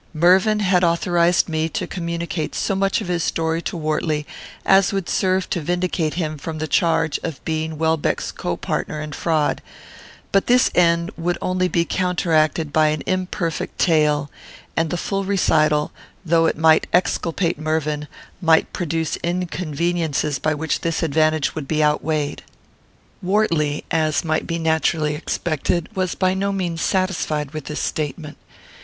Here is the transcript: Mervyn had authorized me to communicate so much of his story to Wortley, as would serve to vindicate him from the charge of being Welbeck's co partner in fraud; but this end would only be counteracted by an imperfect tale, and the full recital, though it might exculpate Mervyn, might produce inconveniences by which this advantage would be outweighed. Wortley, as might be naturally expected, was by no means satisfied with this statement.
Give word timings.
Mervyn 0.15 0.61
had 0.61 0.83
authorized 0.83 1.47
me 1.47 1.69
to 1.69 1.85
communicate 1.85 2.55
so 2.55 2.73
much 2.75 3.01
of 3.01 3.07
his 3.07 3.23
story 3.23 3.61
to 3.61 3.77
Wortley, 3.77 4.25
as 4.65 4.91
would 4.91 5.07
serve 5.07 5.47
to 5.51 5.61
vindicate 5.61 6.15
him 6.15 6.39
from 6.39 6.57
the 6.57 6.67
charge 6.67 7.19
of 7.21 7.45
being 7.45 7.77
Welbeck's 7.77 8.31
co 8.31 8.57
partner 8.57 8.99
in 8.99 9.11
fraud; 9.11 9.61
but 10.31 10.47
this 10.47 10.71
end 10.73 11.11
would 11.17 11.37
only 11.39 11.67
be 11.67 11.85
counteracted 11.85 12.73
by 12.73 12.87
an 12.87 13.03
imperfect 13.05 13.77
tale, 13.77 14.31
and 14.75 14.89
the 14.89 14.97
full 14.97 15.23
recital, 15.23 15.91
though 16.25 16.47
it 16.47 16.57
might 16.57 16.87
exculpate 16.91 17.59
Mervyn, 17.59 18.07
might 18.41 18.73
produce 18.73 19.17
inconveniences 19.17 20.39
by 20.39 20.55
which 20.55 20.81
this 20.81 21.03
advantage 21.03 21.53
would 21.53 21.67
be 21.67 21.83
outweighed. 21.83 22.41
Wortley, 23.21 23.85
as 23.91 24.25
might 24.25 24.47
be 24.47 24.57
naturally 24.57 25.13
expected, 25.13 25.89
was 25.95 26.15
by 26.15 26.33
no 26.33 26.51
means 26.51 26.81
satisfied 26.81 27.51
with 27.51 27.65
this 27.65 27.79
statement. 27.81 28.37